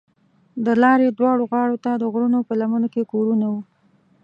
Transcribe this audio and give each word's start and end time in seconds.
د 0.65 0.67
لارې 0.83 1.07
دواړو 1.17 1.43
غاړو 1.51 1.77
ته 1.85 1.91
د 2.01 2.03
غرونو 2.13 2.39
په 2.47 2.53
لمنو 2.61 2.87
کې 2.93 3.09
کورونه 3.11 3.45
وو. 3.51 3.61